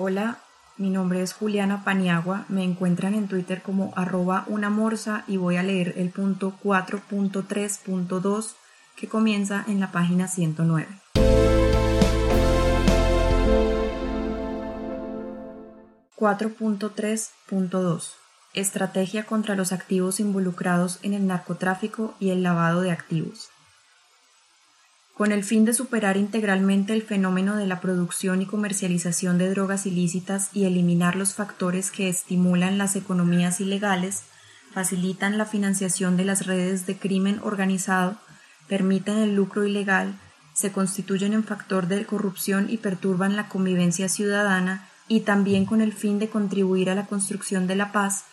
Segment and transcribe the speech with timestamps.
[0.00, 0.38] Hola,
[0.76, 5.56] mi nombre es Juliana Paniagua, me encuentran en Twitter como arroba una morsa y voy
[5.56, 8.54] a leer el punto 4.3.2
[8.94, 10.86] que comienza en la página 109.
[16.16, 18.12] (4.3.2)
[18.54, 23.50] Estrategia contra los activos involucrados en el narcotráfico y el lavado de activos
[25.18, 29.84] con el fin de superar integralmente el fenómeno de la producción y comercialización de drogas
[29.84, 34.22] ilícitas y eliminar los factores que estimulan las economías ilegales,
[34.72, 38.16] facilitan la financiación de las redes de crimen organizado,
[38.68, 40.14] permiten el lucro ilegal,
[40.54, 45.92] se constituyen en factor de corrupción y perturban la convivencia ciudadana, y también con el
[45.92, 48.26] fin de contribuir a la construcción de la paz,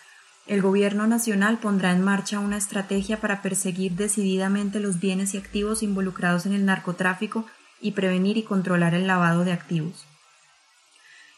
[0.48, 5.82] el Gobierno Nacional pondrá en marcha una estrategia para perseguir decididamente los bienes y activos
[5.82, 7.46] involucrados en el narcotráfico
[7.82, 10.06] y prevenir y controlar el lavado de activos.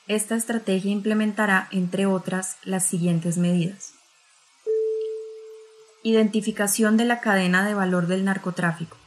[0.07, 3.93] Esta estrategia implementará, entre otras, las siguientes medidas.
[6.03, 8.97] Identificación de la cadena de valor del narcotráfico.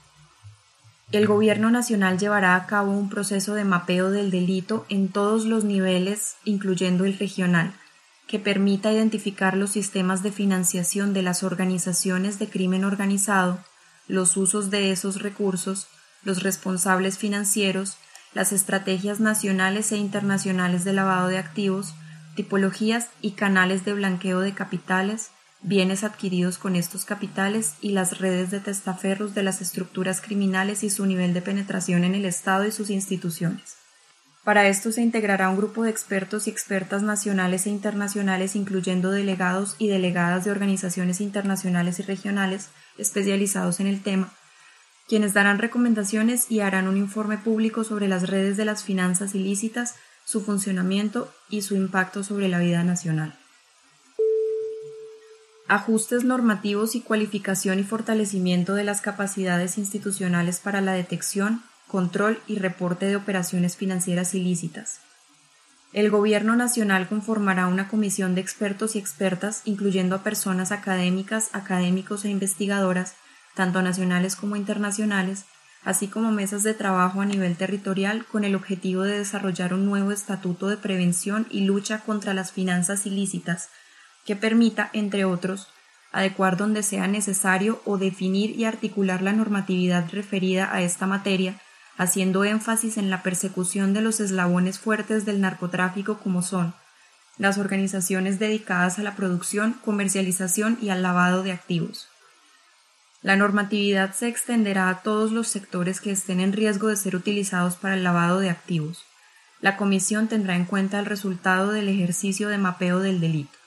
[1.12, 5.64] El Gobierno Nacional llevará a cabo un proceso de mapeo del delito en todos los
[5.64, 7.74] niveles, incluyendo el regional,
[8.30, 13.58] que permita identificar los sistemas de financiación de las organizaciones de crimen organizado,
[14.06, 15.88] los usos de esos recursos,
[16.22, 17.96] los responsables financieros,
[18.32, 21.96] las estrategias nacionales e internacionales de lavado de activos,
[22.36, 28.52] tipologías y canales de blanqueo de capitales, bienes adquiridos con estos capitales y las redes
[28.52, 32.70] de testaferros de las estructuras criminales y su nivel de penetración en el Estado y
[32.70, 33.79] sus instituciones.
[34.50, 39.76] Para esto se integrará un grupo de expertos y expertas nacionales e internacionales, incluyendo delegados
[39.78, 44.32] y delegadas de organizaciones internacionales y regionales especializados en el tema,
[45.06, 49.94] quienes darán recomendaciones y harán un informe público sobre las redes de las finanzas ilícitas,
[50.24, 53.38] su funcionamiento y su impacto sobre la vida nacional.
[55.68, 62.58] Ajustes normativos y cualificación y fortalecimiento de las capacidades institucionales para la detección, control y
[62.58, 65.00] reporte de operaciones financieras ilícitas.
[65.92, 72.24] El Gobierno Nacional conformará una comisión de expertos y expertas, incluyendo a personas académicas, académicos
[72.24, 73.16] e investigadoras,
[73.56, 75.46] tanto nacionales como internacionales,
[75.82, 80.12] así como mesas de trabajo a nivel territorial con el objetivo de desarrollar un nuevo
[80.12, 83.68] estatuto de prevención y lucha contra las finanzas ilícitas,
[84.24, 85.66] que permita, entre otros,
[86.12, 91.60] adecuar donde sea necesario o definir y articular la normatividad referida a esta materia
[92.00, 96.72] haciendo énfasis en la persecución de los eslabones fuertes del narcotráfico como son
[97.36, 102.08] las organizaciones dedicadas a la producción, comercialización y al lavado de activos.
[103.20, 107.76] La normatividad se extenderá a todos los sectores que estén en riesgo de ser utilizados
[107.76, 109.04] para el lavado de activos.
[109.60, 113.58] La Comisión tendrá en cuenta el resultado del ejercicio de mapeo del delito.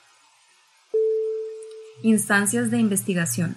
[2.02, 3.56] Instancias de investigación.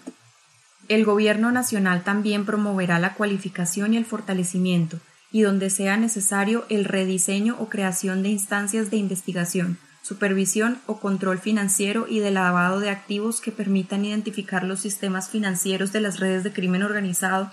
[0.89, 4.99] El Gobierno Nacional también promoverá la cualificación y el fortalecimiento,
[5.31, 11.39] y donde sea necesario el rediseño o creación de instancias de investigación, supervisión o control
[11.39, 16.45] financiero y de lavado de activos que permitan identificar los sistemas financieros de las redes
[16.45, 17.51] de crimen organizado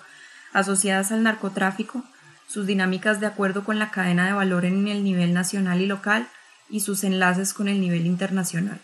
[0.52, 2.04] asociadas al narcotráfico,
[2.46, 6.28] sus dinámicas de acuerdo con la cadena de valor en el nivel nacional y local
[6.70, 8.80] y sus enlaces con el nivel internacional.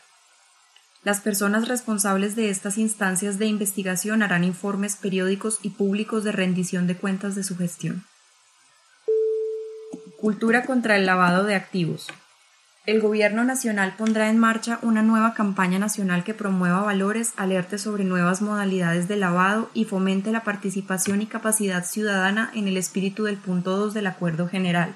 [1.02, 6.86] Las personas responsables de estas instancias de investigación harán informes periódicos y públicos de rendición
[6.86, 8.04] de cuentas de su gestión.
[10.18, 12.08] Cultura contra el lavado de activos.
[12.84, 18.04] El Gobierno Nacional pondrá en marcha una nueva campaña nacional que promueva valores, alerte sobre
[18.04, 23.36] nuevas modalidades de lavado y fomente la participación y capacidad ciudadana en el espíritu del
[23.36, 24.94] punto 2 del Acuerdo General,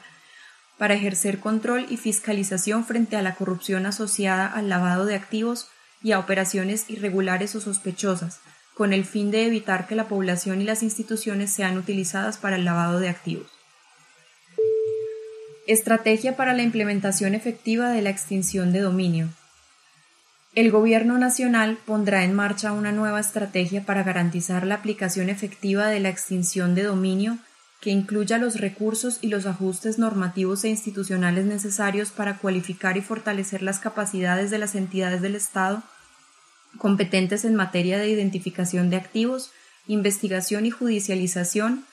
[0.77, 5.69] para ejercer control y fiscalización frente a la corrupción asociada al lavado de activos
[6.05, 8.39] y a operaciones irregulares o sospechosas,
[8.75, 12.65] con el fin de evitar que la población y las instituciones sean utilizadas para el
[12.65, 13.51] lavado de activos.
[15.67, 19.31] Estrategia para la implementación efectiva de la extinción de dominio.
[20.55, 26.01] El Gobierno Nacional pondrá en marcha una nueva estrategia para garantizar la aplicación efectiva de
[26.01, 27.39] la extinción de dominio
[27.81, 33.63] que incluya los recursos y los ajustes normativos e institucionales necesarios para cualificar y fortalecer
[33.63, 35.83] las capacidades de las entidades del Estado
[36.79, 39.53] competentes en materia de identificación de activos,
[39.87, 41.85] investigación y judicialización,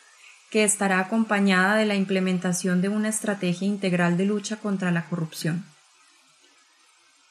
[0.49, 5.63] que estará acompañada de la implementación de una estrategia integral de lucha contra la corrupción.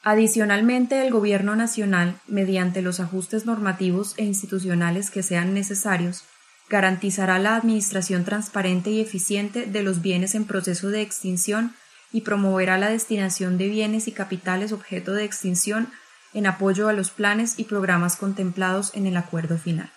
[0.03, 6.25] Adicionalmente, el Gobierno Nacional, mediante los ajustes normativos e institucionales que sean necesarios,
[6.71, 11.75] garantizará la administración transparente y eficiente de los bienes en proceso de extinción
[12.13, 15.91] y promoverá la destinación de bienes y capitales objeto de extinción
[16.35, 19.91] en apoyo a los planes y programas contemplados en el acuerdo final.